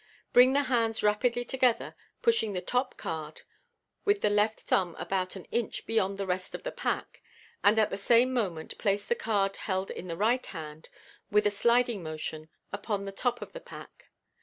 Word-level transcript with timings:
Bring 0.33 0.53
the 0.53 0.63
hands 0.63 1.03
rapidly 1.03 1.45
together, 1.45 1.93
pushing 2.23 2.53
the 2.53 2.59
top 2.61 2.97
card 2.97 3.43
with 4.03 4.21
the 4.21 4.31
left 4.31 4.61
thumb 4.61 4.95
about 4.97 5.35
an 5.35 5.45
inch 5.51 5.85
beyond 5.85 6.17
the 6.17 6.25
rest 6.25 6.55
of 6.55 6.63
the 6.63 6.71
pack, 6.71 7.21
and 7.63 7.77
at 7.77 7.91
the 7.91 7.97
same 7.97 8.33
moment 8.33 8.79
place 8.79 9.05
the 9.05 9.13
card 9.13 9.57
held 9.57 9.91
in 9.91 10.07
the 10.07 10.17
right 10.17 10.47
hand 10.47 10.89
with 11.29 11.45
a 11.45 11.51
sliding 11.51 12.01
motion 12.01 12.49
upon 12.73 13.05
the 13.05 13.11
top 13.11 13.43
of 13.43 13.53
the 13.53 13.61
pack. 13.61 14.09